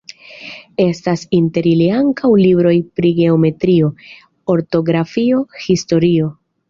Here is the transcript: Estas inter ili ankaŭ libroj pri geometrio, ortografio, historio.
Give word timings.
Estas 0.83 1.25
inter 1.39 1.67
ili 1.71 1.89
ankaŭ 1.97 2.31
libroj 2.39 2.73
pri 2.99 3.11
geometrio, 3.21 3.93
ortografio, 4.55 5.45
historio. 5.67 6.33